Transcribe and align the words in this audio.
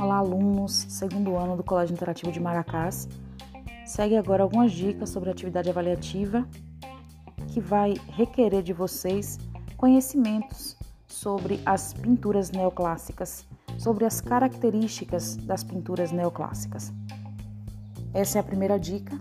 alunos, 0.00 0.86
segundo 0.88 1.36
ano 1.36 1.56
do 1.56 1.64
Colégio 1.64 1.92
Interativo 1.92 2.30
de 2.30 2.40
Maracás. 2.40 3.08
Segue 3.84 4.16
agora 4.16 4.42
algumas 4.42 4.72
dicas 4.72 5.10
sobre 5.10 5.30
atividade 5.30 5.68
avaliativa 5.68 6.46
que 7.48 7.60
vai 7.60 7.94
requerer 8.08 8.62
de 8.62 8.72
vocês 8.72 9.38
conhecimentos 9.76 10.76
sobre 11.06 11.60
as 11.64 11.92
pinturas 11.94 12.50
neoclássicas, 12.50 13.46
sobre 13.78 14.04
as 14.04 14.20
características 14.20 15.36
das 15.36 15.64
pinturas 15.64 16.12
neoclássicas. 16.12 16.92
Essa 18.12 18.38
é 18.38 18.40
a 18.40 18.44
primeira 18.44 18.78
dica. 18.78 19.18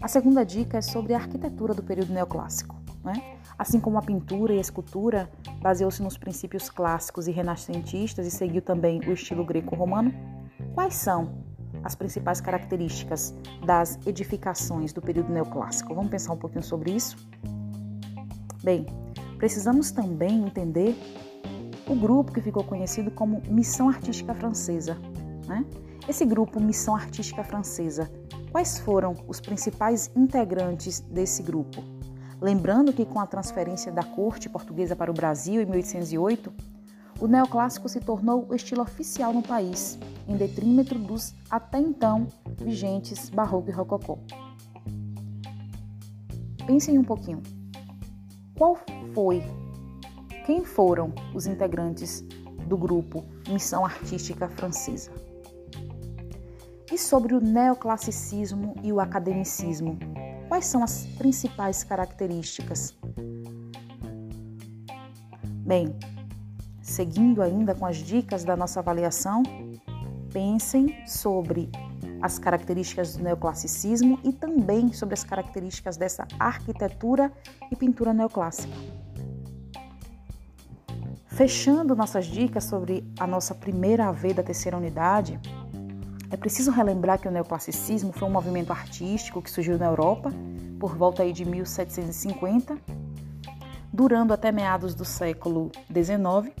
A 0.00 0.08
segunda 0.08 0.44
dica 0.44 0.78
é 0.78 0.82
sobre 0.82 1.14
a 1.14 1.18
arquitetura 1.18 1.72
do 1.72 1.82
período 1.82 2.12
neoclássico. 2.12 2.83
Né? 3.04 3.36
Assim 3.58 3.78
como 3.78 3.98
a 3.98 4.02
pintura 4.02 4.54
e 4.54 4.58
a 4.58 4.60
escultura 4.60 5.30
baseou-se 5.60 6.02
nos 6.02 6.16
princípios 6.16 6.70
clássicos 6.70 7.28
e 7.28 7.30
renascentistas 7.30 8.26
e 8.26 8.30
seguiu 8.30 8.62
também 8.62 8.98
o 9.00 9.12
estilo 9.12 9.44
greco-romano, 9.44 10.12
quais 10.74 10.94
são 10.94 11.44
as 11.84 11.94
principais 11.94 12.40
características 12.40 13.34
das 13.64 13.98
edificações 14.06 14.92
do 14.92 15.02
período 15.02 15.30
neoclássico? 15.30 15.94
Vamos 15.94 16.10
pensar 16.10 16.32
um 16.32 16.38
pouquinho 16.38 16.64
sobre 16.64 16.92
isso? 16.92 17.16
Bem, 18.62 18.86
precisamos 19.36 19.90
também 19.90 20.46
entender 20.46 20.96
o 21.86 21.94
grupo 21.94 22.32
que 22.32 22.40
ficou 22.40 22.64
conhecido 22.64 23.10
como 23.10 23.42
Missão 23.46 23.90
Artística 23.90 24.34
Francesa. 24.34 24.96
Né? 25.46 25.62
Esse 26.08 26.24
grupo 26.24 26.58
Missão 26.58 26.96
Artística 26.96 27.44
Francesa, 27.44 28.10
quais 28.50 28.78
foram 28.78 29.14
os 29.28 29.40
principais 29.40 30.10
integrantes 30.16 31.00
desse 31.00 31.42
grupo? 31.42 31.93
Lembrando 32.40 32.92
que 32.92 33.06
com 33.06 33.20
a 33.20 33.26
transferência 33.26 33.92
da 33.92 34.02
corte 34.02 34.48
portuguesa 34.48 34.96
para 34.96 35.10
o 35.10 35.14
Brasil 35.14 35.62
em 35.62 35.66
1808, 35.66 36.52
o 37.20 37.26
neoclássico 37.26 37.88
se 37.88 38.00
tornou 38.00 38.46
o 38.48 38.54
estilo 38.54 38.82
oficial 38.82 39.32
no 39.32 39.42
país, 39.42 39.98
em 40.26 40.36
detrimento 40.36 40.94
dos 40.96 41.34
até 41.48 41.78
então 41.78 42.26
vigentes 42.58 43.30
barroco 43.30 43.70
e 43.70 43.72
rococó. 43.72 44.18
Pensem 46.66 46.98
um 46.98 47.04
pouquinho. 47.04 47.42
Qual 48.56 48.78
foi, 49.12 49.42
quem 50.46 50.64
foram 50.64 51.12
os 51.34 51.46
integrantes 51.46 52.22
do 52.66 52.76
grupo 52.76 53.24
Missão 53.48 53.84
Artística 53.84 54.48
Francesa? 54.48 55.10
E 56.92 56.98
sobre 56.98 57.34
o 57.34 57.40
neoclassicismo 57.40 58.74
e 58.82 58.92
o 58.92 59.00
academicismo, 59.00 59.98
quais 60.54 60.66
são 60.66 60.84
as 60.84 61.04
principais 61.18 61.82
características? 61.82 62.94
Bem, 65.66 65.92
seguindo 66.80 67.42
ainda 67.42 67.74
com 67.74 67.84
as 67.84 67.96
dicas 67.96 68.44
da 68.44 68.56
nossa 68.56 68.78
avaliação, 68.78 69.42
pensem 70.32 71.04
sobre 71.08 71.68
as 72.22 72.38
características 72.38 73.16
do 73.16 73.24
neoclassicismo 73.24 74.20
e 74.22 74.32
também 74.32 74.92
sobre 74.92 75.14
as 75.14 75.24
características 75.24 75.96
dessa 75.96 76.24
arquitetura 76.38 77.32
e 77.72 77.74
pintura 77.74 78.14
neoclássica. 78.14 78.76
Fechando 81.26 81.96
nossas 81.96 82.26
dicas 82.26 82.62
sobre 82.62 83.04
a 83.18 83.26
nossa 83.26 83.56
primeira 83.56 84.06
AV 84.06 84.32
da 84.34 84.42
terceira 84.44 84.76
unidade, 84.76 85.40
é 86.34 86.36
preciso 86.36 86.72
relembrar 86.72 87.20
que 87.20 87.28
o 87.28 87.30
neoclassicismo 87.30 88.12
foi 88.12 88.26
um 88.26 88.32
movimento 88.32 88.72
artístico 88.72 89.40
que 89.40 89.48
surgiu 89.48 89.78
na 89.78 89.86
Europa 89.86 90.32
por 90.80 90.96
volta 90.96 91.22
aí 91.22 91.32
de 91.32 91.44
1750, 91.44 92.76
durando 93.92 94.34
até 94.34 94.50
meados 94.50 94.96
do 94.96 95.04
século 95.04 95.70
XIX. 95.92 96.52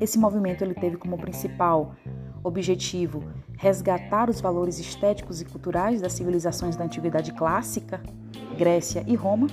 Esse 0.00 0.18
movimento 0.18 0.64
ele 0.64 0.74
teve 0.74 0.96
como 0.96 1.16
principal 1.16 1.94
objetivo 2.42 3.22
resgatar 3.56 4.28
os 4.28 4.40
valores 4.40 4.80
estéticos 4.80 5.40
e 5.40 5.44
culturais 5.44 6.00
das 6.00 6.14
civilizações 6.14 6.74
da 6.74 6.86
antiguidade 6.86 7.32
clássica, 7.34 8.02
Grécia 8.58 9.04
e 9.06 9.14
Roma. 9.14 9.46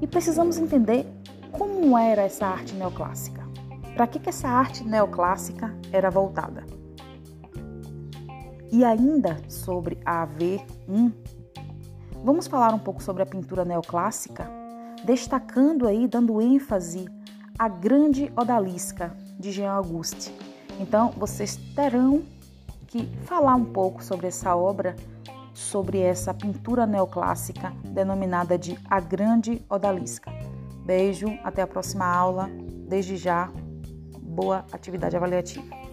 E 0.00 0.06
precisamos 0.06 0.56
entender 0.56 1.06
como 1.52 1.98
era 1.98 2.22
essa 2.22 2.46
arte 2.46 2.74
neoclássica. 2.74 3.46
Para 3.94 4.06
que, 4.06 4.18
que 4.18 4.30
essa 4.30 4.48
arte 4.48 4.82
neoclássica 4.84 5.74
era 5.92 6.10
voltada? 6.10 6.75
E 8.76 8.84
ainda 8.84 9.38
sobre 9.48 9.98
a 10.04 10.26
AV1, 10.26 11.10
vamos 12.22 12.46
falar 12.46 12.74
um 12.74 12.78
pouco 12.78 13.02
sobre 13.02 13.22
a 13.22 13.26
pintura 13.26 13.64
neoclássica, 13.64 14.50
destacando 15.02 15.88
aí, 15.88 16.06
dando 16.06 16.42
ênfase 16.42 17.06
à 17.58 17.68
grande 17.68 18.30
odalisca 18.36 19.16
de 19.40 19.50
Jean 19.50 19.72
Auguste. 19.72 20.30
Então, 20.78 21.10
vocês 21.16 21.56
terão 21.74 22.22
que 22.86 23.06
falar 23.22 23.54
um 23.54 23.64
pouco 23.64 24.04
sobre 24.04 24.26
essa 24.26 24.54
obra, 24.54 24.94
sobre 25.54 26.00
essa 26.00 26.34
pintura 26.34 26.86
neoclássica 26.86 27.72
denominada 27.82 28.58
de 28.58 28.78
A 28.90 29.00
Grande 29.00 29.64
Odalisca. 29.70 30.30
Beijo, 30.84 31.28
até 31.42 31.62
a 31.62 31.66
próxima 31.66 32.04
aula. 32.04 32.50
Desde 32.86 33.16
já, 33.16 33.50
boa 34.20 34.66
atividade 34.70 35.16
avaliativa. 35.16 35.85